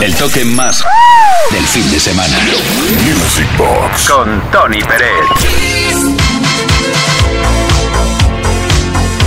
El 0.00 0.14
toque 0.14 0.44
más 0.46 0.82
del 1.50 1.66
fin 1.66 1.90
de 1.90 2.00
semana. 2.00 2.38
Music 3.04 3.46
Box. 3.58 4.08
Con 4.08 4.40
Tony 4.50 4.80
Pérez. 4.80 5.10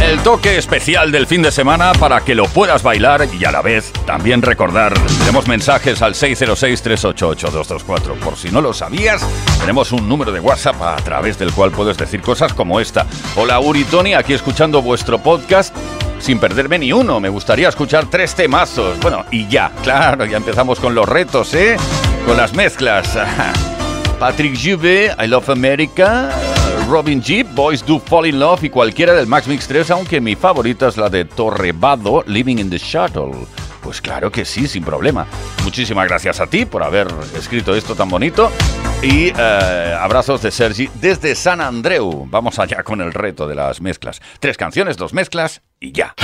El 0.01 0.17
toque 0.23 0.57
especial 0.57 1.11
del 1.11 1.27
fin 1.27 1.43
de 1.43 1.51
semana 1.51 1.91
para 1.93 2.21
que 2.21 2.33
lo 2.33 2.45
puedas 2.45 2.81
bailar 2.81 3.27
y 3.39 3.45
a 3.45 3.51
la 3.51 3.61
vez 3.61 3.93
también 4.07 4.41
recordar. 4.41 4.95
Tenemos 5.19 5.47
mensajes 5.47 6.01
al 6.01 6.15
606-388-224. 6.15 8.17
Por 8.17 8.35
si 8.35 8.49
no 8.49 8.59
lo 8.59 8.73
sabías, 8.73 9.21
tenemos 9.59 9.91
un 9.91 10.09
número 10.09 10.31
de 10.31 10.39
WhatsApp 10.39 10.81
a 10.81 10.95
través 10.95 11.37
del 11.37 11.51
cual 11.51 11.69
puedes 11.69 11.97
decir 11.97 12.21
cosas 12.21 12.51
como 12.51 12.79
esta. 12.79 13.05
Hola 13.35 13.59
Uri 13.59 13.83
Tony, 13.83 14.15
aquí 14.15 14.33
escuchando 14.33 14.81
vuestro 14.81 15.21
podcast 15.21 15.75
sin 16.23 16.39
perderme 16.39 16.79
ni 16.79 16.93
uno. 16.93 17.19
Me 17.19 17.29
gustaría 17.29 17.67
escuchar 17.67 18.09
tres 18.09 18.33
temazos. 18.33 18.97
Bueno, 19.01 19.25
y 19.29 19.47
ya, 19.47 19.71
claro, 19.83 20.25
ya 20.25 20.37
empezamos 20.37 20.79
con 20.79 20.95
los 20.95 21.07
retos, 21.07 21.53
¿eh? 21.53 21.75
Con 22.25 22.37
las 22.37 22.53
mezclas. 22.53 23.17
Patrick 24.19 24.57
Juve, 24.57 25.13
I 25.21 25.27
Love 25.27 25.49
America, 25.49 26.31
Robin 26.89 27.21
Jeep, 27.21 27.53
Boys 27.53 27.85
Do 27.85 27.99
Fall 27.99 28.27
in 28.27 28.39
Love 28.39 28.63
y 28.63 28.69
cualquiera 28.69 29.13
del 29.13 29.27
Max 29.27 29.47
Mix 29.47 29.67
3, 29.67 29.91
aunque 29.91 30.21
mi 30.21 30.35
favorita 30.35 30.87
es 30.87 30.95
la 30.95 31.09
de 31.09 31.25
Torrebado, 31.25 32.23
Living 32.25 32.57
in 32.57 32.69
the 32.69 32.77
Shuttle. 32.77 33.33
Pues 33.83 34.01
claro 34.01 34.31
que 34.31 34.45
sí, 34.45 34.67
sin 34.67 34.83
problema. 34.83 35.27
Muchísimas 35.63 36.07
gracias 36.07 36.39
a 36.39 36.47
ti 36.47 36.65
por 36.65 36.83
haber 36.83 37.07
escrito 37.37 37.75
esto 37.75 37.95
tan 37.95 38.09
bonito. 38.09 38.49
Y 39.01 39.33
eh, 39.37 39.97
abrazos 39.99 40.41
de 40.41 40.51
Sergi 40.51 40.89
desde 40.95 41.35
San 41.35 41.59
Andreu. 41.59 42.25
Vamos 42.29 42.57
allá 42.59 42.83
con 42.83 43.01
el 43.01 43.13
reto 43.13 43.47
de 43.47 43.55
las 43.55 43.81
mezclas. 43.81 44.21
Tres 44.39 44.55
canciones, 44.55 44.95
dos 44.95 45.13
mezclas 45.13 45.61
y 45.79 45.91
ya. 45.91 46.15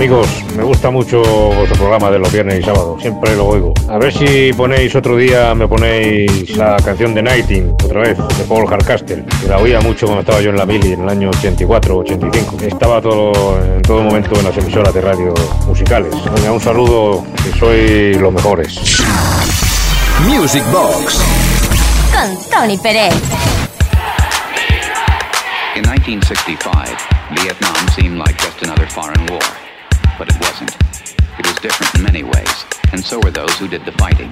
Amigos, 0.00 0.28
me 0.56 0.62
gusta 0.62 0.88
mucho 0.88 1.20
vuestro 1.20 1.76
programa 1.76 2.10
de 2.10 2.18
los 2.18 2.32
viernes 2.32 2.60
y 2.60 2.62
sábados, 2.62 3.02
siempre 3.02 3.36
lo 3.36 3.48
oigo. 3.48 3.74
A 3.86 3.98
ver 3.98 4.10
si 4.10 4.50
ponéis 4.54 4.94
otro 4.96 5.14
día, 5.14 5.54
me 5.54 5.68
ponéis 5.68 6.56
la 6.56 6.76
canción 6.82 7.12
de 7.12 7.22
Nighting, 7.22 7.74
otra 7.84 8.00
vez, 8.00 8.16
de 8.16 8.44
Paul 8.44 8.66
Hardcastle, 8.66 9.26
que 9.42 9.46
la 9.46 9.58
oía 9.58 9.78
mucho 9.82 10.06
cuando 10.06 10.22
estaba 10.22 10.40
yo 10.40 10.48
en 10.48 10.56
la 10.56 10.64
mili 10.64 10.94
en 10.94 11.02
el 11.02 11.08
año 11.10 11.28
84 11.28 11.98
85. 11.98 12.56
Estaba 12.62 13.02
todo, 13.02 13.62
en 13.62 13.82
todo 13.82 14.02
momento 14.02 14.34
en 14.38 14.44
las 14.46 14.56
emisoras 14.56 14.94
de 14.94 15.02
radio 15.02 15.34
musicales. 15.66 16.14
un 16.50 16.60
saludo, 16.60 17.22
que 17.44 17.58
sois 17.58 18.18
los 18.18 18.32
mejores. 18.32 18.80
Music 20.26 20.64
Box 20.72 21.20
con 22.10 22.38
Tony 22.50 22.78
Pérez. 22.78 23.12
In 25.76 25.82
1965, 25.82 26.96
Vietnam 27.34 27.88
seemed 27.94 28.16
like 28.16 28.34
just 28.38 28.62
another 28.62 28.86
foreign 28.86 29.26
war. 29.26 29.69
But 30.20 30.28
it 30.28 30.36
wasn't. 30.38 30.76
It 31.38 31.46
was 31.46 31.54
different 31.64 31.94
in 31.94 32.02
many 32.02 32.22
ways, 32.22 32.66
and 32.92 33.02
so 33.02 33.18
were 33.20 33.30
those 33.30 33.56
who 33.56 33.66
did 33.66 33.86
the 33.86 33.92
fighting. 33.92 34.30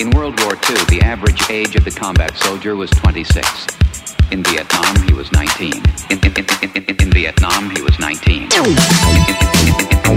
In 0.00 0.10
World 0.10 0.40
War 0.42 0.54
II, 0.54 0.82
the 0.90 1.00
average 1.00 1.48
age 1.48 1.76
of 1.76 1.84
the 1.84 1.92
combat 1.92 2.36
soldier 2.36 2.74
was 2.74 2.90
26. 2.90 3.68
In 4.32 4.42
Vietnam, 4.42 4.96
he 5.06 5.14
was 5.14 5.30
19. 5.30 5.74
In, 6.10 6.18
in, 6.26 6.34
in, 6.60 6.84
in 6.98 7.12
Vietnam, 7.12 7.70
he 7.70 7.82
was 7.82 7.96
19. 8.00 8.42
In, 8.42 8.48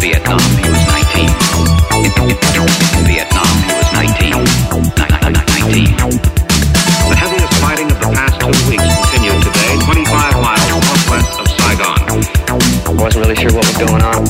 Vietnam, 0.01 0.41
he 0.57 0.69
was 0.73 0.81
19. 0.89 1.29
In, 1.93 2.09
Vietnam, 3.05 3.45
he 3.69 3.77
was 3.77 3.93
19. 3.93 4.33
19. 4.33 4.39
Wasn't 13.01 13.23
really 13.23 13.35
sure 13.35 13.53
what 13.53 13.65
was 13.65 13.77
going 13.77 14.01
on. 14.01 14.23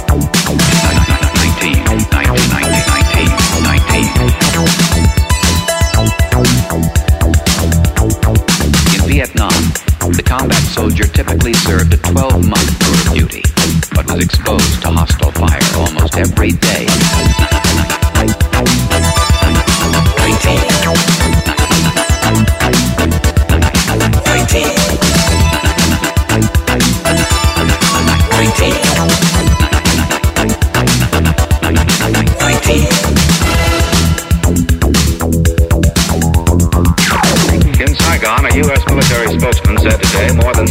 In 8.94 9.02
Vietnam, 9.08 9.50
the 10.12 10.24
combat 10.26 10.62
soldier 10.64 11.06
typically 11.06 11.54
served 11.54 11.94
a 11.94 11.98
12-month 11.98 12.80
tour 12.80 12.94
of 12.94 13.14
duty, 13.18 13.44
but 13.96 14.06
was 14.12 14.24
exposed 14.24 14.82
to 14.82 14.90
hostile 14.90 15.32
fire 15.32 15.60
almost 15.76 16.18
every 16.18 16.52
day. 16.52 17.19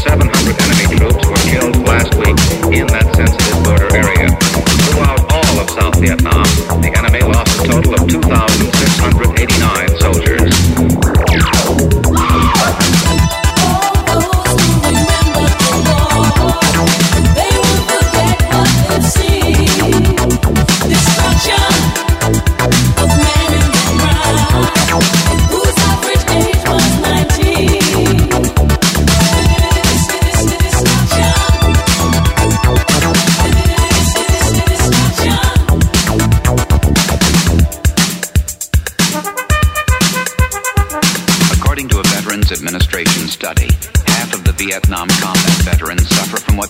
700 0.09 0.63
enemy 0.63 0.97
troops 0.97 1.27
were 1.27 1.43
killed 1.51 1.77
last 1.87 2.15
week 2.15 2.39
in 2.73 2.87
that 2.87 3.07
sensitive 3.15 3.63
border 3.63 3.91
area. 3.95 4.31
Throughout 4.89 5.21
all 5.31 5.61
of 5.61 5.69
South 5.71 6.01
Vietnam, 6.01 6.47
the 6.81 6.91
enemy 6.97 7.21
lost 7.23 7.59
a 7.59 7.69
total 7.69 7.95
of 7.95 8.09
2,689 8.09 8.78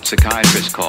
psychiatrist 0.09 0.73
called. 0.73 0.88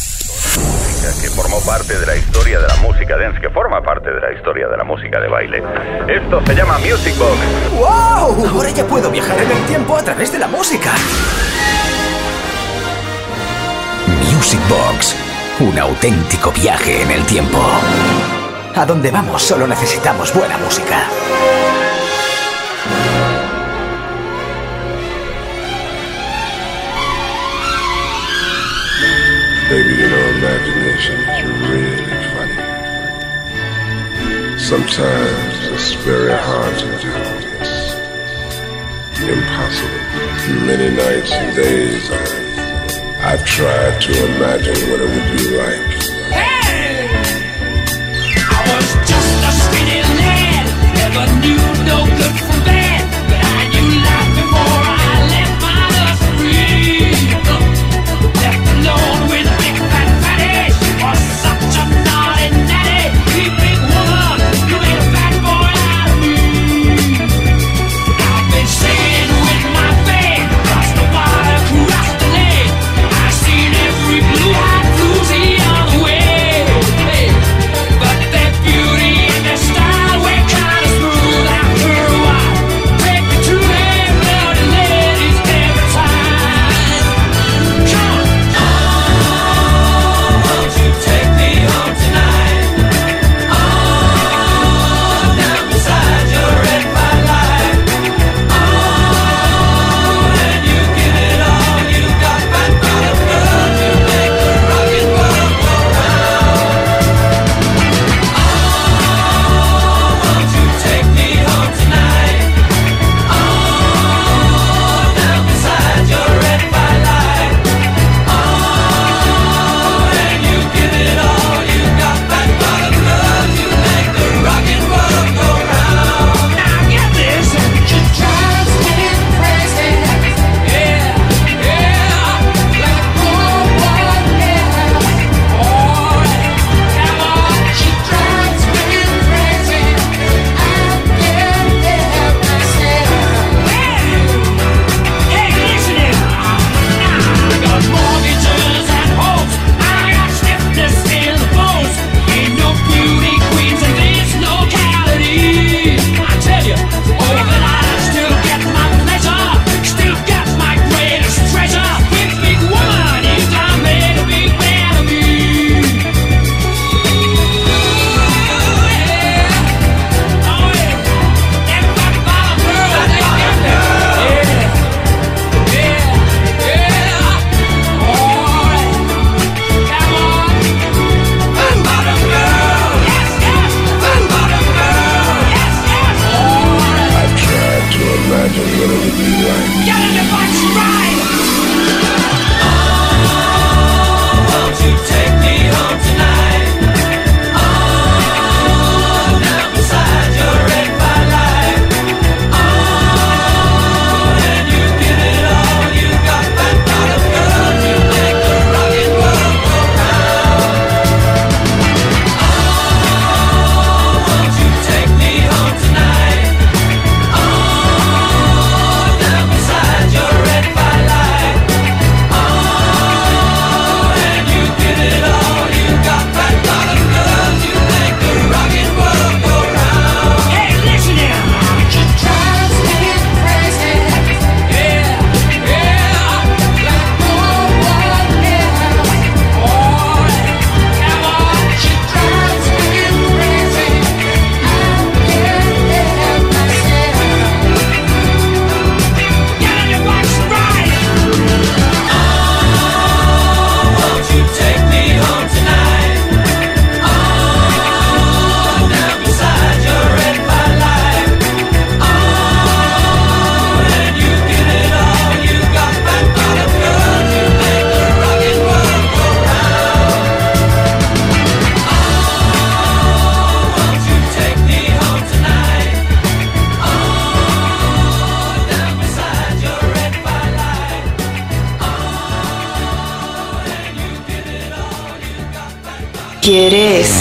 Que 1.01 1.29
formó 1.31 1.59
parte 1.61 1.97
de 1.97 2.05
la 2.05 2.15
historia 2.15 2.59
de 2.59 2.67
la 2.67 2.75
música 2.75 3.17
dance, 3.17 3.41
que 3.41 3.49
forma 3.49 3.81
parte 3.81 4.11
de 4.11 4.21
la 4.21 4.33
historia 4.33 4.67
de 4.67 4.77
la 4.77 4.83
música 4.83 5.19
de 5.19 5.27
baile. 5.27 5.63
Esto 6.07 6.45
se 6.45 6.53
llama 6.53 6.77
Music 6.77 7.17
Box. 7.17 7.37
¡Wow! 7.73 8.47
Ahora 8.47 8.69
ya 8.69 8.85
puedo 8.85 9.09
viajar 9.09 9.35
en 9.39 9.49
el 9.49 9.65
tiempo 9.65 9.97
a 9.97 10.03
través 10.03 10.31
de 10.31 10.37
la 10.37 10.47
música. 10.47 10.91
Music 14.31 14.59
Box. 14.69 15.15
Un 15.59 15.79
auténtico 15.79 16.51
viaje 16.51 17.01
en 17.01 17.09
el 17.09 17.25
tiempo. 17.25 17.59
A 18.75 18.85
donde 18.85 19.09
vamos 19.09 19.41
solo 19.41 19.65
necesitamos 19.65 20.31
buena 20.33 20.57
música. 20.59 21.07
Baby, 29.71 29.95
you 29.95 30.09
know, 30.09 30.90
is 31.09 31.43
really 31.69 32.05
funny. 32.33 32.57
Sometimes 34.59 35.67
it's 35.67 35.93
very 35.93 36.33
hard 36.33 36.77
to 36.79 36.85
do. 36.99 37.11
Impossible. 39.33 40.01
Many 40.65 40.89
nights 40.95 41.31
and 41.31 41.55
days 41.55 42.11
I've 43.21 43.45
tried 43.45 44.01
to 44.01 44.25
imagine 44.35 44.89
what 44.89 44.99
it 45.01 45.09
would 45.09 45.37
be 45.37 45.57
like. 45.57 46.00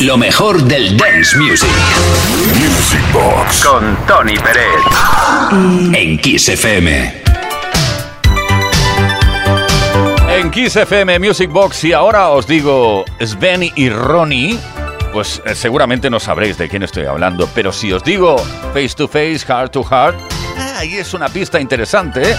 Lo 0.00 0.16
mejor 0.16 0.62
del 0.62 0.96
dance 0.96 1.36
music. 1.36 1.68
Music 2.54 3.12
Box. 3.12 3.62
Con 3.62 3.98
Tony 4.06 4.34
Pérez. 4.38 4.64
Mm. 5.50 5.94
En 5.94 6.18
Kiss 6.18 6.48
FM. 6.48 7.22
En 10.30 10.50
Kiss 10.50 10.76
FM 10.76 11.18
Music 11.18 11.50
Box. 11.50 11.84
Y 11.84 11.92
ahora 11.92 12.30
os 12.30 12.46
digo 12.46 13.04
Sven 13.20 13.70
y 13.74 13.90
Ronnie. 13.90 14.58
Pues 15.12 15.42
eh, 15.44 15.54
seguramente 15.54 16.08
no 16.08 16.18
sabréis 16.18 16.56
de 16.56 16.70
quién 16.70 16.82
estoy 16.82 17.04
hablando. 17.04 17.46
Pero 17.54 17.70
si 17.70 17.92
os 17.92 18.02
digo 18.02 18.38
face 18.72 18.94
to 18.96 19.06
face, 19.06 19.40
heart 19.40 19.70
to 19.72 19.84
heart. 19.84 20.16
Ah, 20.56 20.78
ahí 20.78 20.94
es 20.94 21.12
una 21.12 21.28
pista 21.28 21.60
interesante. 21.60 22.34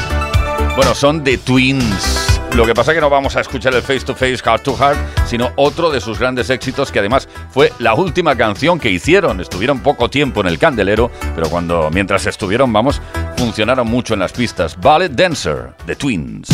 Bueno, 0.76 0.96
son 0.96 1.24
de 1.24 1.38
Twins. 1.38 2.40
Lo 2.56 2.66
que 2.66 2.74
pasa 2.74 2.92
es 2.92 2.96
que 2.96 3.02
no 3.02 3.10
vamos 3.12 3.36
a 3.36 3.42
escuchar 3.42 3.76
el 3.76 3.84
face 3.84 4.02
to 4.02 4.16
face, 4.16 4.38
heart 4.38 4.64
to 4.64 4.76
heart 4.76 4.98
sino 5.32 5.54
otro 5.56 5.90
de 5.92 6.02
sus 6.02 6.20
grandes 6.20 6.50
éxitos 6.50 6.92
que 6.92 7.00
además 7.00 7.30
fue 7.52 7.72
la 7.80 7.94
última 7.94 8.36
canción 8.36 8.82
que 8.82 8.92
hicieron. 8.92 9.40
Estuvieron 9.40 9.80
poco 9.80 10.10
tiempo 10.10 10.42
en 10.42 10.48
el 10.48 10.60
candelero, 10.60 11.10
pero 11.34 11.50
cuando 11.50 11.90
mientras 11.90 12.28
estuvieron, 12.28 12.74
vamos, 12.74 13.02
funcionaron 13.38 13.88
mucho 13.88 14.14
en 14.14 14.20
las 14.20 14.34
pistas. 14.34 14.78
Ballet 14.78 15.14
Dancer, 15.14 15.74
The 15.86 15.96
Twins. 15.96 16.50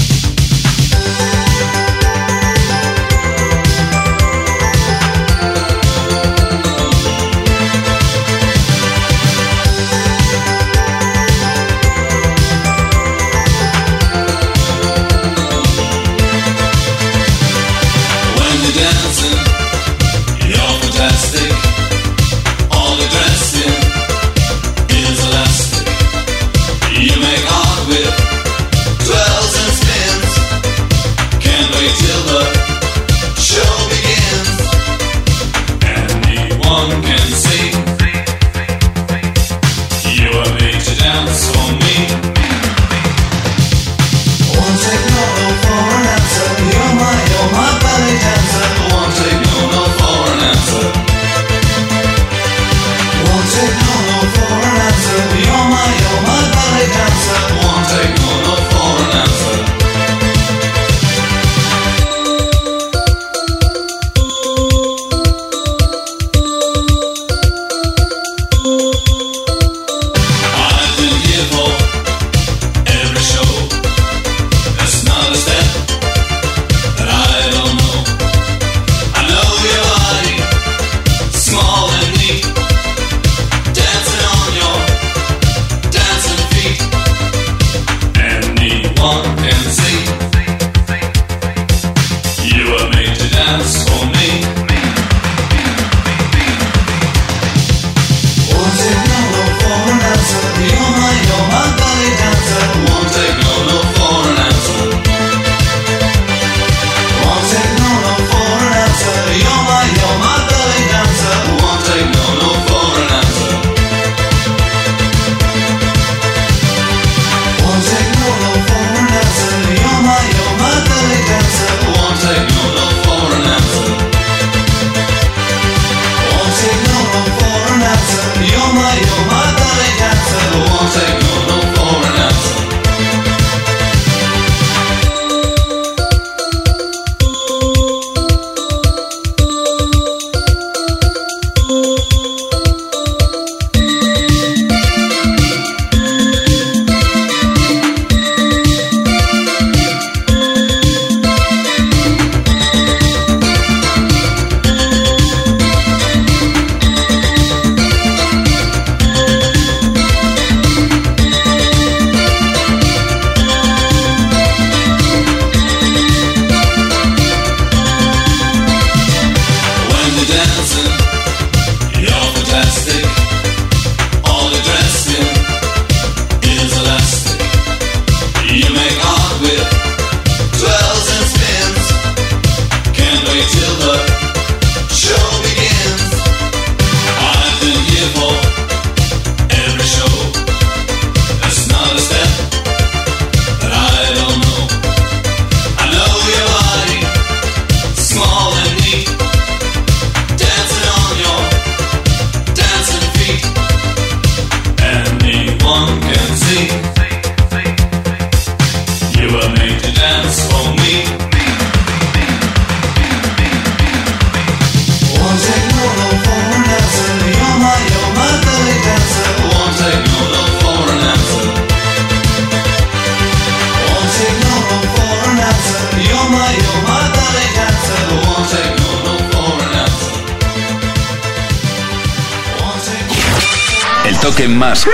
más 234.46 234.86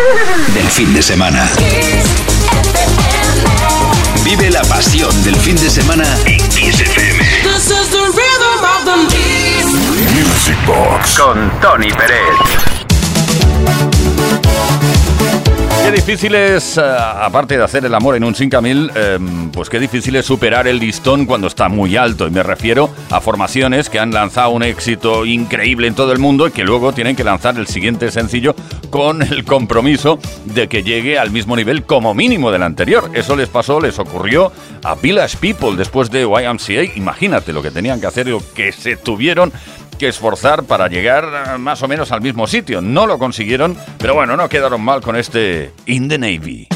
del 0.53 0.69
fin 0.69 0.93
de 0.93 1.03
semana. 1.03 1.49
Vive 4.23 4.49
la 4.49 4.61
pasión 4.63 5.11
del 5.23 5.35
fin 5.35 5.57
de 5.57 5.69
semana 5.69 6.05
en 6.25 6.39
XFM. 6.49 7.25
Music 10.13 10.57
Box 10.65 11.19
con 11.19 11.59
Tony 11.59 11.91
Pérez. 11.91 12.93
Qué 15.83 15.91
difícil 15.91 16.33
es, 16.33 16.77
eh, 16.77 16.81
aparte 16.81 17.57
de 17.57 17.63
hacer 17.63 17.83
el 17.83 17.93
amor 17.93 18.15
en 18.15 18.23
un 18.23 18.33
5000, 18.33 18.91
eh, 18.95 19.19
pues 19.51 19.69
qué 19.69 19.81
difícil 19.81 20.15
es 20.15 20.25
superar 20.25 20.65
el 20.65 20.79
listón 20.79 21.25
cuando 21.25 21.47
está 21.47 21.67
muy 21.67 21.97
alto. 21.97 22.25
Y 22.25 22.31
me 22.31 22.41
refiero 22.41 22.89
a 23.11 23.19
formaciones 23.19 23.89
que 23.89 23.99
han 23.99 24.13
lanzado 24.13 24.51
un 24.51 24.63
éxito 24.63 25.25
increíble 25.25 25.87
en 25.87 25.93
todo 25.93 26.13
el 26.13 26.19
mundo 26.19 26.47
y 26.47 26.51
que 26.51 26.63
luego 26.63 26.93
tienen 26.93 27.17
que 27.17 27.25
lanzar 27.25 27.57
el 27.57 27.67
siguiente 27.67 28.11
sencillo 28.11 28.55
con 28.91 29.23
el 29.23 29.43
compromiso 29.43 30.19
de 30.45 30.69
que 30.69 30.83
llegue 30.83 31.19
al 31.19 31.31
mismo 31.31 31.53
nivel 31.57 31.83
como 31.83 32.13
mínimo 32.13 32.49
del 32.49 32.63
anterior. 32.63 33.11
Eso 33.13 33.35
les 33.35 33.49
pasó, 33.49 33.81
les 33.81 33.99
ocurrió 33.99 34.53
a 34.85 34.95
Village 34.95 35.37
People 35.37 35.75
después 35.75 36.09
de 36.09 36.21
YMCA. 36.21 36.95
Imagínate 36.95 37.51
lo 37.51 37.61
que 37.61 37.71
tenían 37.71 37.99
que 37.99 38.07
hacer 38.07 38.29
y 38.29 38.31
lo 38.31 38.41
que 38.55 38.71
se 38.71 38.95
tuvieron 38.95 39.51
esforzar 40.05 40.63
para 40.63 40.87
llegar 40.87 41.25
eh, 41.25 41.57
más 41.57 41.81
o 41.83 41.87
menos 41.87 42.11
al 42.11 42.21
mismo 42.21 42.47
sitio. 42.47 42.81
No 42.81 43.07
lo 43.07 43.17
consiguieron, 43.17 43.77
pero 43.97 44.13
bueno, 44.13 44.35
no 44.37 44.49
quedaron 44.49 44.81
mal 44.81 45.01
con 45.01 45.15
este 45.15 45.71
In 45.85 46.09
the 46.09 46.17
Navy. 46.17 46.67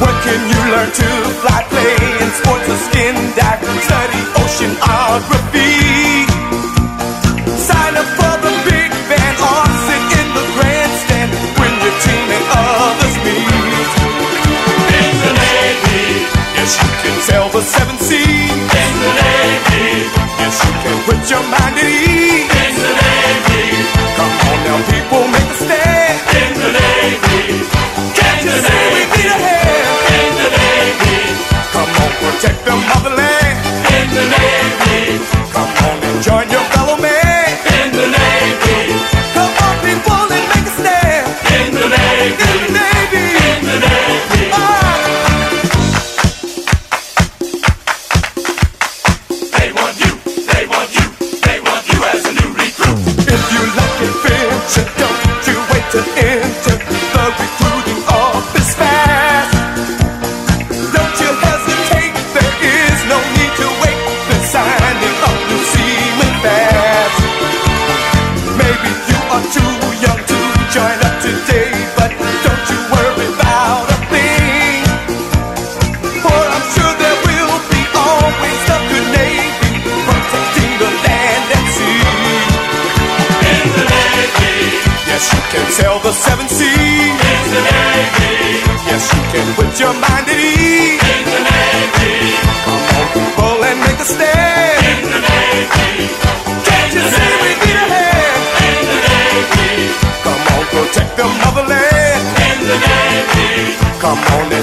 Where 0.00 0.18
can 0.24 0.40
you 0.48 0.60
learn 0.72 0.90
to 1.00 1.08
fly, 1.44 1.60
play 1.68 1.96
in 2.24 2.30
sports 2.40 2.66
or 2.72 2.80
skin 2.88 3.14
dive? 3.36 3.60
Study 3.84 4.22
oceanography. 4.40 5.76
Sign 7.68 7.94
up 8.00 8.08
for 8.16 8.34
the 8.44 8.52
big 8.64 8.90
band 9.10 9.36
or 9.44 9.64
sit 9.86 10.04
in 10.20 10.26
the 10.36 10.44
grandstand 10.56 11.30
when 11.58 11.72
your 11.84 11.96
team 12.04 12.26
and 12.36 12.46
others 12.64 13.16
meet. 13.24 13.90
In 15.00 15.12
the 15.24 15.32
Navy, 15.36 16.04
yes, 16.56 16.72
you 16.80 16.90
can 17.02 17.16
sail 17.28 17.46
the 17.52 17.60
seven 17.60 17.96
seas. 17.98 18.72
In 18.84 18.92
the 19.04 19.10
Navy, 19.20 19.88
yes, 20.40 20.56
you 20.64 20.72
can 20.80 20.98
put 21.08 21.20
your 21.28 21.44
mind 21.52 21.76
at 21.76 21.84
ease. 21.84 22.48
In 22.48 22.74
the 22.84 22.92
Navy, 23.00 23.19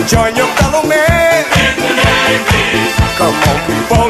join 0.08 0.34
your 0.38 0.48
fellow 0.56 0.84
man. 0.88 1.44
Come 3.18 3.36
on 3.36 3.58
people 3.68 4.07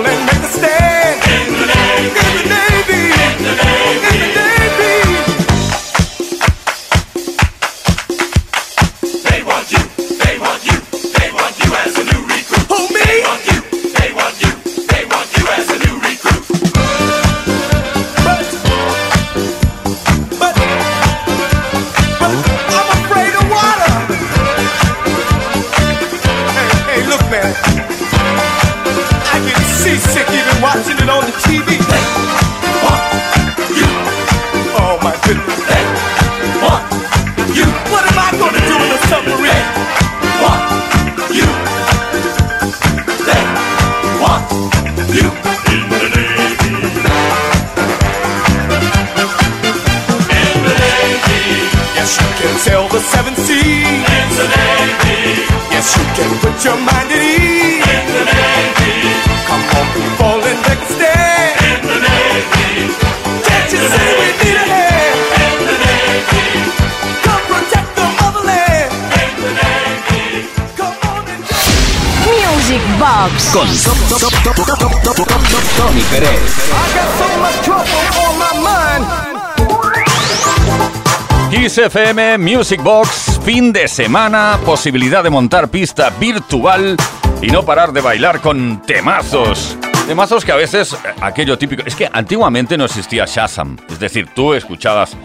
FM 81.78 82.40
Music 82.40 82.82
Box, 82.82 83.40
fin 83.44 83.72
de 83.72 83.88
semana, 83.88 84.58
posibilidad 84.66 85.24
de 85.24 85.30
montar 85.30 85.70
pista 85.70 86.10
virtual 86.10 86.98
y 87.42 87.48
no 87.48 87.64
parar 87.64 87.94
de 87.94 88.02
bailar 88.02 88.42
con 88.42 88.82
temazos. 88.82 89.78
Temazos 90.08 90.44
que 90.44 90.52
a 90.52 90.56
veces, 90.56 90.94
eh, 90.94 90.98
aquello 91.22 91.58
típico, 91.58 91.84
es 91.86 91.96
que 91.96 92.10
antiguamente 92.12 92.78
no 92.78 92.86
existía 92.86 93.26
Shazam, 93.26 93.78
es 93.90 94.00
decir, 94.00 94.28
tú 94.34 94.54
escuchabas 94.54 95.16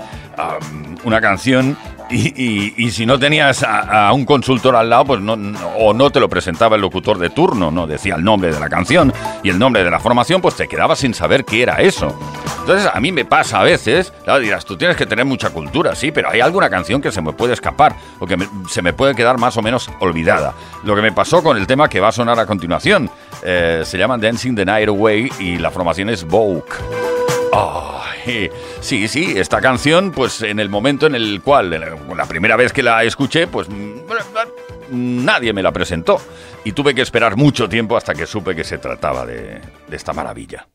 una 1.05 1.21
canción 1.21 1.77
y, 2.13 2.33
y- 2.37 2.75
y 2.77 2.91
si 2.91 3.07
no 3.07 3.19
tenías 3.19 3.63
a, 3.63 4.09
a 4.09 4.13
un 4.13 4.25
consultor 4.25 4.77
al 4.77 4.91
lado, 4.91 5.05
pues 5.07 5.21
no, 5.21 5.37
no- 5.37 5.59
o 5.79 5.93
no 5.95 6.11
te 6.11 6.21
lo 6.21 6.29
presentaba 6.29 6.77
el 6.77 6.83
locutor 6.83 7.19
de 7.19 7.31
turno, 7.31 7.71
no 7.71 7.87
decía 7.87 8.15
el 8.17 8.25
nombre 8.25 8.53
de 8.53 8.61
la 8.61 8.69
canción 8.69 9.13
y 9.43 9.49
el 9.51 9.59
nombre 9.59 9.83
de 9.85 9.91
la 9.91 9.99
formación, 10.01 10.41
pues 10.41 10.55
te 10.57 10.69
quedabas 10.69 10.99
sin 11.01 11.15
saber 11.15 11.45
qué 11.45 11.63
era 11.63 11.77
eso. 11.81 12.17
Entonces 12.61 12.89
a 12.93 13.01
mí 13.01 13.11
me 13.11 13.25
pasa 13.25 13.61
a 13.61 13.65
veces, 13.65 14.13
claro, 14.25 14.39
dirás, 14.41 14.65
tú 14.65 14.77
tienes 14.77 14.97
que 14.97 15.07
tener 15.07 15.25
mucha 15.25 15.51
cultura, 15.51 15.95
sí, 15.97 16.13
pero 16.13 16.31
hay 16.31 16.41
alguna 16.41 16.71
canción 16.71 17.01
que 17.01 17.11
se 17.11 17.21
me 17.21 17.33
puede 17.33 17.55
escapar 17.55 17.97
o 18.21 18.27
que 18.27 18.37
me- 18.37 18.49
se 18.69 18.83
me 18.83 18.93
puede 18.93 19.15
quedar 19.15 19.39
más 19.39 19.57
o 19.57 19.63
menos 19.63 19.91
olvidada. 20.01 20.55
Lo 20.85 20.95
que 20.95 21.03
me 21.03 21.11
pasó 21.13 21.43
con 21.43 21.57
el 21.57 21.67
tema 21.67 21.89
que 21.89 21.99
va 22.01 22.09
a 22.09 22.13
sonar 22.13 22.39
a 22.39 22.47
continuación, 22.47 23.11
eh, 23.43 23.83
se 23.85 23.99
llama 23.99 24.17
Dancing 24.19 24.55
the 24.55 24.65
Night 24.65 24.89
Away 24.89 25.31
y 25.41 25.59
la 25.59 25.71
formación 25.71 26.09
es 26.11 26.25
Vogue. 26.25 26.63
Sí, 28.81 29.09
sí, 29.09 29.35
esta 29.37 29.61
canción, 29.61 30.13
pues 30.13 30.43
en 30.43 30.59
el 30.61 30.69
momento 30.69 31.07
en 31.07 31.15
el 31.15 31.41
cual, 31.43 31.71
la- 32.17 32.27
primera 32.27 32.57
vez 32.57 32.73
que 32.73 32.83
la 32.83 33.03
escuché, 33.05 33.47
pues 33.47 33.69
mm, 33.69 35.25
nadie 35.25 35.53
me 35.53 35.63
la 35.63 35.73
presentó. 35.73 36.21
Y 36.65 36.73
tuve 36.73 36.95
que 36.95 37.03
esperar 37.03 37.37
mucho 37.37 37.69
tiempo 37.69 37.97
hasta 37.97 38.15
que 38.15 38.27
supe 38.27 38.55
que 38.55 38.65
se 38.65 38.79
trataba 38.79 39.27
de 39.27 39.61
esta 39.91 40.13
maravilla. 40.13 40.67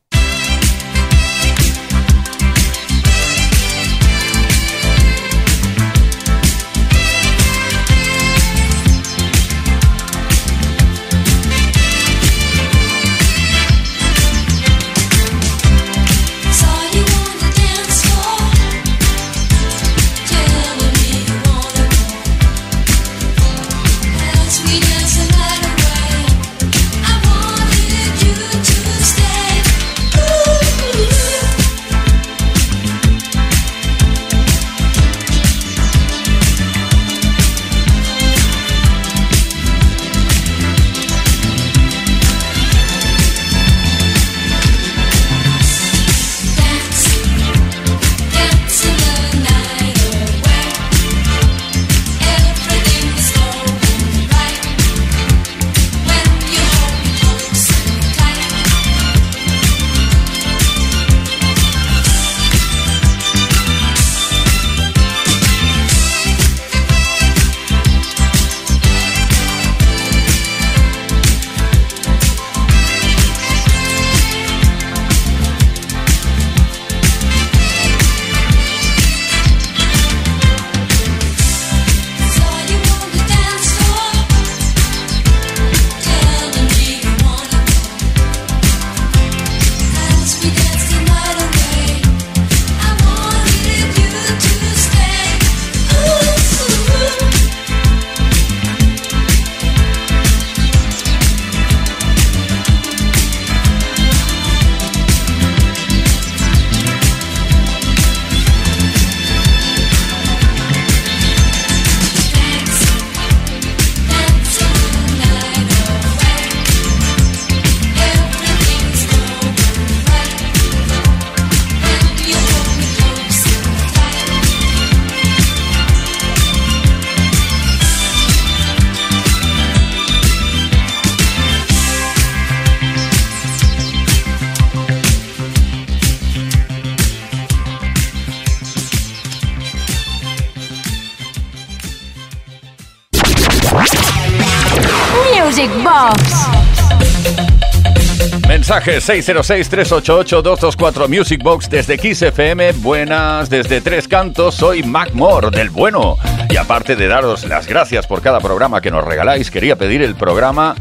Mensaje 148.78 148.98
606-388-224 149.32 151.08
Music 151.08 151.42
Box 151.42 151.68
desde 151.68 151.98
Kiss 151.98 152.22
FM. 152.22 152.70
Buenas 152.74 153.50
desde 153.50 153.80
Tres 153.80 154.06
Cantos. 154.06 154.54
Soy 154.54 154.84
Mac 154.84 155.10
Moore 155.14 155.50
del 155.50 155.68
Bueno. 155.68 156.16
Y 156.48 156.56
aparte 156.56 156.94
de 156.94 157.08
daros 157.08 157.42
las 157.48 157.66
gracias 157.66 158.06
por 158.06 158.22
cada 158.22 158.38
programa 158.38 158.80
que 158.80 158.92
nos 158.92 159.04
regaláis, 159.04 159.50
quería 159.50 159.74
pedir 159.74 160.00
el 160.02 160.14
programa 160.14 160.76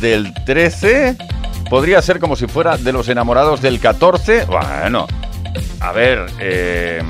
del 0.00 0.32
13. 0.46 1.18
Podría 1.68 2.00
ser 2.00 2.18
como 2.18 2.34
si 2.34 2.46
fuera 2.46 2.78
de 2.78 2.92
los 2.94 3.10
enamorados 3.10 3.60
del 3.60 3.78
14. 3.78 4.46
Bueno, 4.46 5.06
a 5.80 5.92
ver. 5.92 6.24
eh, 6.40 7.02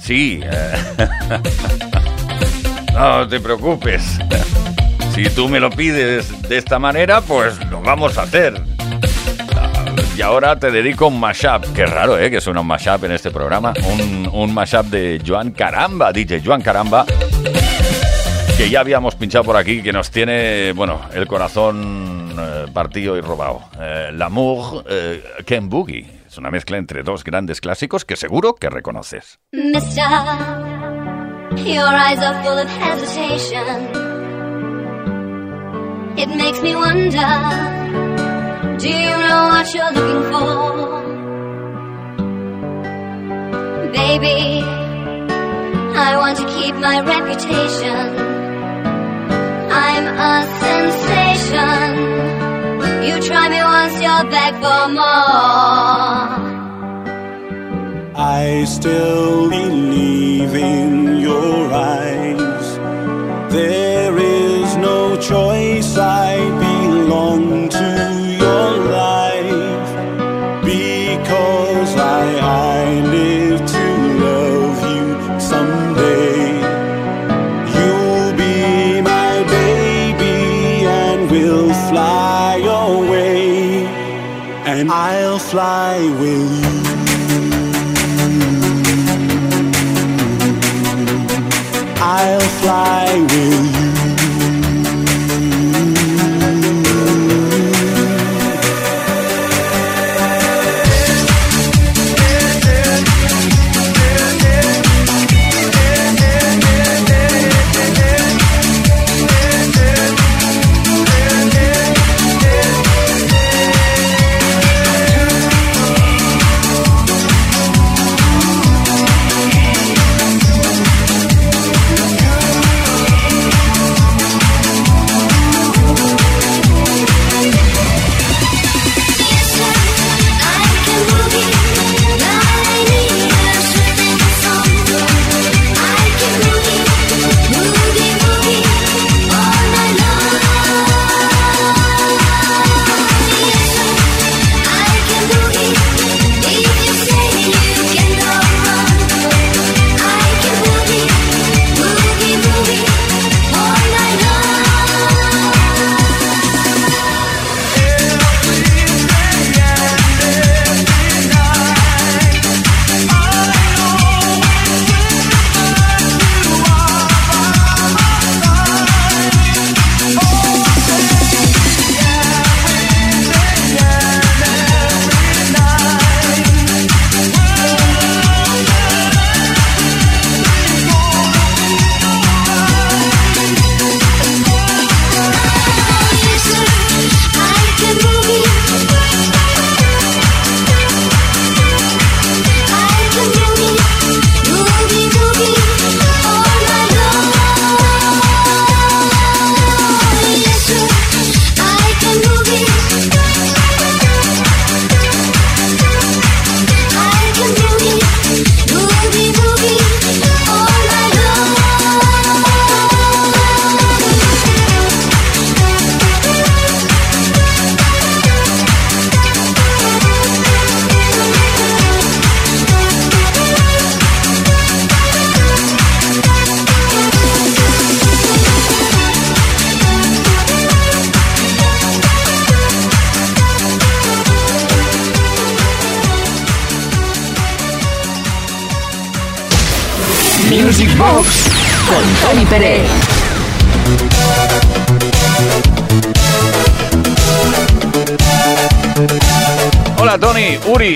sí. 0.00 0.40
eh, 0.42 1.08
no 2.92 3.26
te 3.26 3.40
preocupes. 3.40 4.18
Si 5.22 5.28
tú 5.34 5.50
me 5.50 5.60
lo 5.60 5.68
pides 5.68 6.48
de 6.48 6.56
esta 6.56 6.78
manera, 6.78 7.20
pues 7.20 7.62
lo 7.66 7.82
vamos 7.82 8.16
a 8.16 8.22
hacer. 8.22 8.54
Y 10.16 10.22
ahora 10.22 10.58
te 10.58 10.70
dedico 10.70 11.08
un 11.08 11.20
mashup. 11.20 11.62
Qué 11.74 11.84
raro, 11.84 12.18
¿eh? 12.18 12.30
Que 12.30 12.40
suena 12.40 12.62
un 12.62 12.66
mashup 12.66 13.04
en 13.04 13.12
este 13.12 13.30
programa. 13.30 13.74
Un, 13.86 14.30
un 14.32 14.54
mashup 14.54 14.86
de 14.86 15.20
Joan 15.24 15.50
Caramba, 15.50 16.10
DJ 16.10 16.40
Joan 16.42 16.62
Caramba. 16.62 17.04
Que 18.56 18.70
ya 18.70 18.80
habíamos 18.80 19.14
pinchado 19.14 19.44
por 19.44 19.58
aquí, 19.58 19.82
que 19.82 19.92
nos 19.92 20.10
tiene, 20.10 20.72
bueno, 20.72 21.02
el 21.12 21.26
corazón 21.26 22.34
eh, 22.38 22.66
partido 22.72 23.14
y 23.18 23.20
robado. 23.20 23.60
Eh, 23.78 24.12
L'amour 24.14 24.86
eh, 24.88 25.22
Ken 25.44 25.68
Boogie. 25.68 26.22
Es 26.26 26.38
una 26.38 26.50
mezcla 26.50 26.78
entre 26.78 27.02
dos 27.02 27.24
grandes 27.24 27.60
clásicos 27.60 28.06
que 28.06 28.16
seguro 28.16 28.54
que 28.54 28.70
reconoces. 28.70 29.38
Mister, 29.52 30.02
your 31.62 31.94
eyes 31.94 32.20
are 32.20 32.42
full 32.42 32.58
of 32.58 32.70
hesitation. 32.80 34.09
It 36.16 36.28
makes 36.28 36.60
me 36.62 36.74
wonder 36.74 37.30
Do 38.78 38.88
you 38.88 39.10
know 39.28 39.42
what 39.52 39.66
you're 39.74 39.92
looking 39.92 40.22
for? 40.32 41.00
Baby, 43.92 44.62
I 46.08 46.16
want 46.16 46.36
to 46.38 46.46
keep 46.56 46.74
my 46.76 47.00
reputation. 47.00 48.06
I'm 49.72 50.06
a 50.32 50.34
sensation. 50.64 51.86
You 53.06 53.14
try 53.28 53.48
me 53.48 53.62
once, 53.62 53.94
you're 54.02 54.26
back 54.30 54.54
for 54.62 54.82
more. 54.92 56.50
I 58.16 58.64
still 58.64 59.48
believe 59.48 60.54
in 60.54 61.16
your 61.18 61.72
eyes. 61.72 62.78
There 63.52 64.16
is 64.18 64.76
no 64.76 65.16
choice. 65.20 65.59
I 66.00 66.38
belong 66.58 67.68
to 67.68 67.88
your 68.44 68.70
life 69.04 69.90
because 70.64 71.94
I, 71.96 72.38
I 72.40 73.00
live 73.16 73.60
to 73.76 73.84
love 74.24 74.78
you 74.92 75.40
someday. 75.40 76.56
You'll 77.76 78.32
be 78.36 79.02
my 79.02 79.44
baby 79.44 80.86
and 80.86 81.30
we'll 81.30 81.74
fly 81.90 82.56
away. 82.64 83.84
And 84.64 84.90
I'll 84.90 85.38
fly 85.38 85.98
with 86.20 86.50
you. 86.64 86.80
I'll 92.02 92.40
fly 92.62 93.06
with 93.20 93.80
you. 93.84 93.89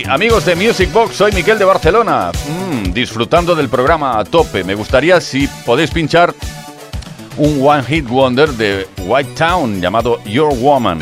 Amigos 0.03 0.45
de 0.45 0.57
Music 0.57 0.93
Box, 0.93 1.15
soy 1.15 1.31
Miquel 1.33 1.59
de 1.59 1.65
Barcelona. 1.65 2.33
Mm, 2.49 2.93
disfrutando 2.93 3.55
del 3.55 3.69
programa 3.69 4.19
a 4.19 4.25
tope. 4.25 4.65
Me 4.65 4.75
gustaría 4.75 5.21
si 5.21 5.47
podéis 5.65 5.91
pinchar 5.91 6.35
un 7.37 7.61
One 7.63 7.85
Hit 7.85 8.09
Wonder 8.09 8.51
de 8.51 8.89
White 9.07 9.35
Town 9.37 9.81
llamado 9.81 10.23
Your 10.25 10.53
Woman. 10.55 11.01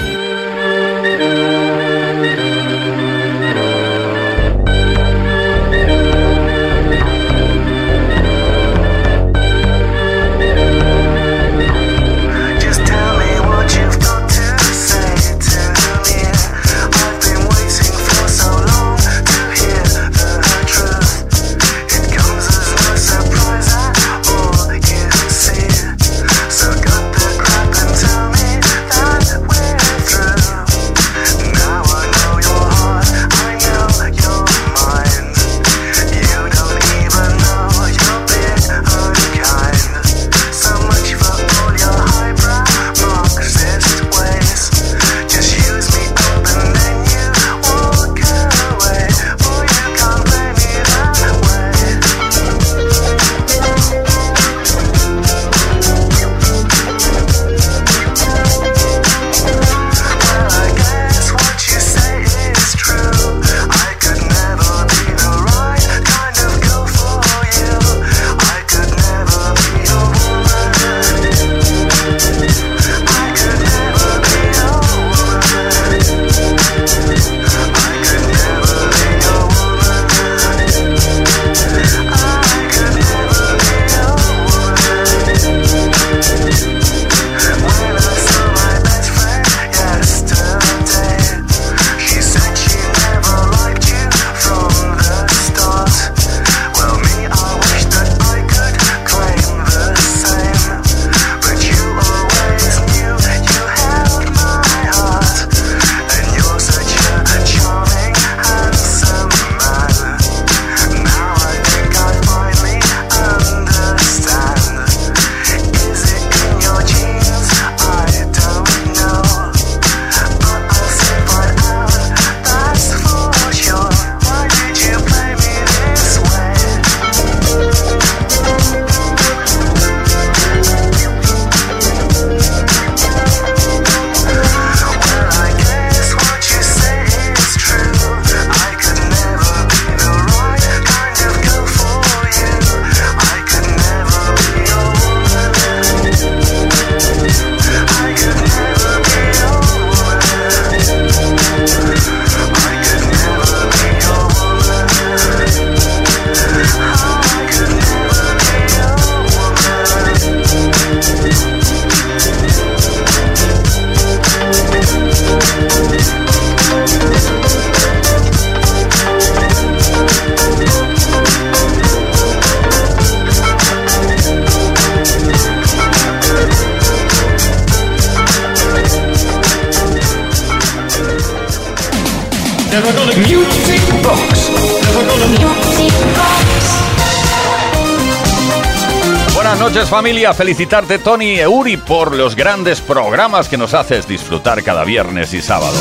familia, 189.92 190.32
felicitarte 190.32 190.98
Tony 190.98 191.38
Euri 191.38 191.76
por 191.76 192.16
los 192.16 192.34
grandes 192.34 192.80
programas 192.80 193.50
que 193.50 193.58
nos 193.58 193.74
haces 193.74 194.08
disfrutar 194.08 194.62
cada 194.62 194.84
viernes 194.84 195.34
y 195.34 195.42
sábado. 195.42 195.76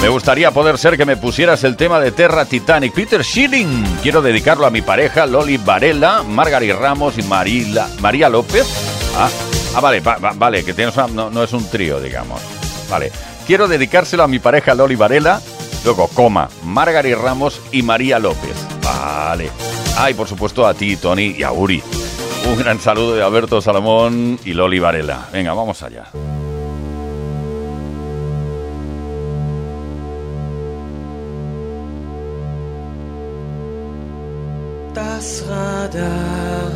Me 0.00 0.08
gustaría 0.08 0.50
poder 0.50 0.78
ser 0.78 0.96
que 0.96 1.06
me 1.06 1.16
pusieras 1.16 1.62
el 1.62 1.76
tema 1.76 2.00
de 2.00 2.10
Terra 2.10 2.44
Titanic. 2.44 2.92
Peter 2.92 3.22
Schilling. 3.22 3.84
Quiero 4.02 4.20
dedicarlo 4.20 4.66
a 4.66 4.70
mi 4.70 4.82
pareja 4.82 5.26
Loli 5.26 5.58
Varela, 5.58 6.24
Margaret 6.24 6.76
Ramos 6.76 7.18
y 7.18 7.22
Marila, 7.22 7.88
María 8.00 8.28
López. 8.28 8.66
Ah, 9.16 9.30
ah 9.76 9.80
vale, 9.80 10.00
va, 10.00 10.16
vale, 10.18 10.64
que 10.64 10.74
tienes 10.74 10.96
una, 10.96 11.06
no, 11.06 11.44
es 11.44 11.52
un 11.52 11.64
trío, 11.70 12.00
digamos. 12.00 12.40
Vale. 12.90 13.12
Quiero 13.46 13.68
dedicárselo 13.68 14.24
a 14.24 14.28
mi 14.28 14.40
pareja 14.40 14.74
Loli 14.74 14.96
Varela, 14.96 15.40
luego 15.84 16.08
coma, 16.08 16.48
Margaret 16.64 17.16
Ramos 17.16 17.60
y 17.70 17.82
María 17.82 18.18
López. 18.18 18.56
Vale. 18.82 19.50
Ay, 19.96 20.14
por 20.14 20.26
supuesto 20.26 20.66
a 20.66 20.74
ti, 20.74 20.96
Tony, 20.96 21.36
y 21.38 21.44
a 21.44 21.52
Uri. 21.52 21.80
Un 22.44 22.58
gran 22.58 22.80
saludo 22.80 23.14
de 23.14 23.22
Alberto 23.22 23.62
Salomón 23.62 24.38
y 24.44 24.52
Loli 24.52 24.78
Varela. 24.78 25.26
Venga, 25.32 25.54
vamos 25.54 25.82
allá. 25.82 26.10
Das 34.94 35.42
Radar 35.48 36.72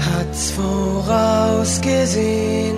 hat's 0.00 0.52
vorausgesehen, 0.56 2.76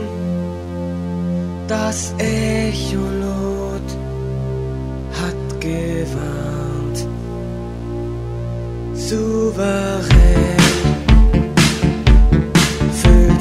das 1.67 2.15
Echolot 2.19 3.89
hat 5.21 5.61
gewarnt, 5.61 7.09
souverän. 8.95 10.74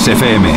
Kiss 0.00 0.08
FM. 0.08 0.48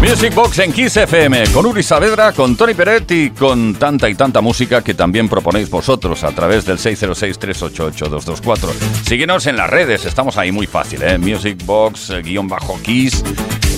Music 0.00 0.34
Box 0.34 0.58
en 0.58 0.72
Kiss 0.72 0.96
FM 0.96 1.44
con 1.52 1.64
Uri 1.66 1.84
Saavedra, 1.84 2.32
con 2.32 2.56
Tony 2.56 2.74
Peret 2.74 3.08
y 3.12 3.30
con 3.30 3.76
tanta 3.76 4.08
y 4.08 4.16
tanta 4.16 4.40
música 4.40 4.82
que 4.82 4.94
también 4.94 5.28
proponéis 5.28 5.70
vosotros 5.70 6.24
a 6.24 6.32
través 6.32 6.64
del 6.64 6.78
606-388-224. 6.78 8.72
Síguenos 9.06 9.46
en 9.46 9.56
las 9.56 9.70
redes, 9.70 10.04
estamos 10.04 10.36
ahí 10.36 10.50
muy 10.50 10.66
fácil, 10.66 11.00
¿eh? 11.04 11.16
Music 11.16 11.64
Box, 11.64 12.10
eh, 12.10 12.22
guion 12.22 12.48
bajo 12.48 12.80
Kiss 12.82 13.22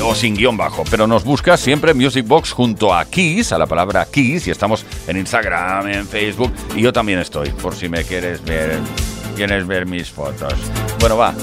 o 0.03 0.15
sin 0.15 0.37
guion 0.37 0.57
bajo, 0.57 0.85
pero 0.91 1.07
nos 1.07 1.23
buscas 1.23 1.61
siempre 1.61 1.93
Music 1.93 2.27
Box 2.27 2.53
junto 2.53 2.95
a 2.95 3.05
Kiss, 3.05 3.53
a 3.53 3.59
la 3.59 3.67
palabra 3.67 4.07
Kiss, 4.11 4.47
y 4.47 4.51
estamos 4.51 4.87
en 5.07 5.19
Instagram, 5.19 5.89
en 5.89 6.09
Facebook, 6.09 6.51
y 6.75 6.81
yo 6.81 6.95
también 6.95 7.19
estoy, 7.19 7.51
por 7.51 7.75
si 7.75 7.91
me 7.91 8.05
quieres 8.05 8.43
ver, 8.43 8.81
quieres 9.35 9.67
ver 9.67 9.87
mis 9.87 10.11
fotos. 10.11 10.55
Bueno, 11.01 11.17
va. 11.17 11.35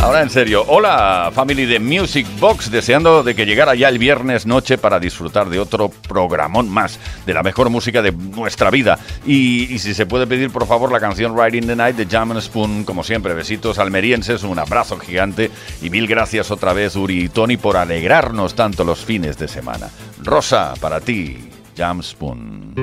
Ahora 0.00 0.22
en 0.22 0.30
serio, 0.30 0.64
hola 0.68 1.30
family 1.34 1.66
de 1.66 1.80
Music 1.80 2.26
Box, 2.38 2.70
deseando 2.70 3.24
de 3.24 3.34
que 3.34 3.44
llegara 3.44 3.74
ya 3.74 3.88
el 3.88 3.98
viernes 3.98 4.46
noche 4.46 4.78
para 4.78 5.00
disfrutar 5.00 5.48
de 5.48 5.58
otro 5.58 5.88
programón 5.88 6.68
más, 6.68 7.00
de 7.26 7.34
la 7.34 7.42
mejor 7.42 7.68
música 7.68 8.00
de 8.00 8.12
nuestra 8.12 8.70
vida. 8.70 8.98
Y, 9.26 9.78
si 9.78 9.94
se 9.94 10.06
puede 10.06 10.26
pedir 10.28 10.50
por 10.50 10.66
favor 10.66 10.92
la 10.92 11.00
canción 11.00 11.36
Riding 11.36 11.66
the 11.66 11.76
Night 11.76 11.96
de 11.96 12.06
Jam 12.06 12.40
Spoon, 12.40 12.84
como 12.84 13.02
siempre, 13.02 13.34
besitos 13.34 13.78
almerienses, 13.78 14.44
un 14.44 14.58
abrazo 14.58 14.98
gigante 14.98 15.50
y 15.82 15.90
mil 15.90 16.06
gracias 16.06 16.52
otra 16.52 16.72
vez 16.72 16.94
Uri 16.94 17.24
y 17.24 17.28
Tony 17.28 17.56
por 17.56 17.76
alegrarnos 17.76 18.54
tanto 18.54 18.84
los 18.84 19.04
fines 19.04 19.36
de 19.36 19.48
semana. 19.48 19.88
Rosa, 20.22 20.74
para 20.80 21.00
ti, 21.00 21.50
Jam 21.76 22.02
Spoon. 22.02 22.74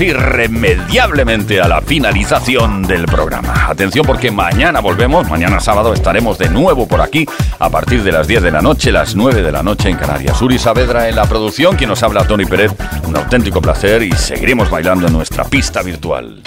Irremediablemente 0.00 1.60
a 1.60 1.66
la 1.66 1.80
finalización 1.80 2.82
del 2.82 3.06
programa. 3.06 3.68
Atención 3.68 4.06
porque 4.06 4.30
mañana 4.30 4.80
volvemos, 4.80 5.28
mañana 5.28 5.58
sábado 5.58 5.92
estaremos 5.92 6.38
de 6.38 6.48
nuevo 6.48 6.86
por 6.86 7.00
aquí 7.00 7.26
a 7.58 7.68
partir 7.68 8.04
de 8.04 8.12
las 8.12 8.28
10 8.28 8.42
de 8.42 8.50
la 8.52 8.62
noche, 8.62 8.92
las 8.92 9.16
9 9.16 9.42
de 9.42 9.50
la 9.50 9.62
noche 9.62 9.88
en 9.88 9.96
Canarias. 9.96 10.40
Uri 10.40 10.58
Saavedra 10.58 11.08
en 11.08 11.16
la 11.16 11.24
producción, 11.24 11.74
quien 11.76 11.90
nos 11.90 12.02
habla 12.02 12.26
Tony 12.26 12.44
Pérez, 12.44 12.72
un 13.06 13.16
auténtico 13.16 13.60
placer 13.60 14.02
y 14.02 14.12
seguiremos 14.12 14.70
bailando 14.70 15.08
en 15.08 15.12
nuestra 15.12 15.44
pista 15.44 15.82
virtual. 15.82 16.42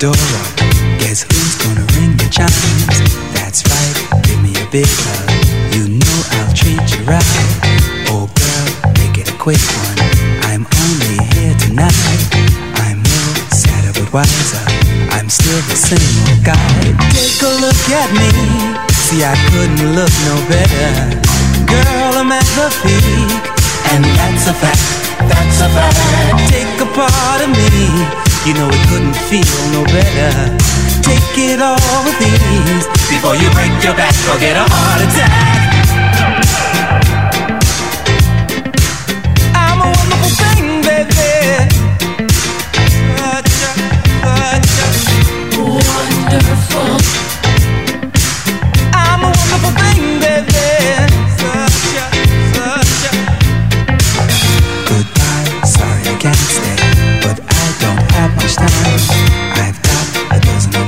Door 0.00 0.16
up. 0.16 0.56
Guess 0.96 1.28
who's 1.28 1.60
gonna 1.60 1.84
ring 1.92 2.16
the 2.16 2.24
chimes? 2.32 2.96
That's 3.36 3.60
right, 3.68 4.24
give 4.24 4.40
me 4.40 4.56
a 4.56 4.64
big 4.72 4.88
hug. 4.88 5.28
You 5.76 5.92
know 5.92 6.18
I'll 6.40 6.54
treat 6.56 6.80
you 6.88 7.04
right. 7.04 7.20
Oh 8.08 8.24
girl, 8.32 8.66
make 8.96 9.20
it 9.20 9.28
a 9.28 9.36
quick 9.36 9.60
one. 9.60 10.00
I'm 10.48 10.64
only 10.64 11.20
here 11.36 11.52
tonight. 11.60 11.92
I'm 12.80 13.04
no 13.04 13.20
sadder 13.52 13.92
but 13.92 14.08
wiser. 14.08 14.64
I'm 15.12 15.28
still 15.28 15.60
the 15.68 15.76
same 15.76 16.16
old 16.32 16.48
guy. 16.48 16.56
Take 17.12 17.44
a 17.44 17.52
look 17.60 17.84
at 17.92 18.08
me. 18.16 18.32
See, 19.04 19.20
I 19.20 19.36
couldn't 19.52 19.84
look 19.92 20.14
no 20.24 20.36
better. 20.48 21.20
Girl, 21.68 22.12
I'm 22.16 22.32
at 22.32 22.48
the 22.56 22.72
peak. 22.80 23.36
And 23.92 24.04
that's 24.16 24.48
a 24.48 24.56
fact. 24.56 24.80
That's 25.28 25.60
a 25.60 25.68
fact. 25.76 26.48
Take 26.48 26.80
a 26.80 26.88
part 26.96 27.44
of 27.44 27.52
me. 27.52 28.29
You 28.46 28.54
know 28.54 28.68
it 28.72 28.88
couldn't 28.88 29.16
feel 29.28 29.44
no 29.70 29.84
better. 29.84 30.56
Take 31.02 31.36
it 31.36 31.60
all 31.60 31.76
with 32.04 32.16
ease 32.22 32.86
before 33.12 33.36
you 33.36 33.50
break 33.50 33.70
your 33.84 33.94
back 33.94 34.14
or 34.32 34.40
get 34.40 34.56
a 34.56 34.64
heart 34.64 35.02
attack. 35.04 35.79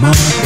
Mama. 0.02 0.41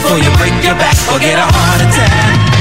Before 0.00 0.18
you 0.18 0.30
break 0.36 0.54
your 0.62 0.74
back 0.74 0.94
or 1.12 1.18
get 1.18 1.38
a 1.38 1.42
heart 1.42 1.80
attack. 1.82 2.57